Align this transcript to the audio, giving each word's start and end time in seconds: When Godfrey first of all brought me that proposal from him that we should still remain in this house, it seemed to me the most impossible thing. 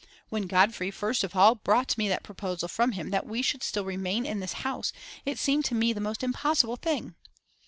When 0.29 0.47
Godfrey 0.47 0.89
first 0.89 1.23
of 1.23 1.35
all 1.35 1.53
brought 1.53 1.95
me 1.95 2.07
that 2.09 2.23
proposal 2.23 2.67
from 2.67 2.93
him 2.93 3.11
that 3.11 3.27
we 3.27 3.43
should 3.43 3.61
still 3.61 3.85
remain 3.85 4.25
in 4.25 4.39
this 4.39 4.53
house, 4.65 4.91
it 5.27 5.37
seemed 5.37 5.63
to 5.65 5.75
me 5.75 5.93
the 5.93 6.01
most 6.01 6.23
impossible 6.23 6.77
thing. 6.77 7.13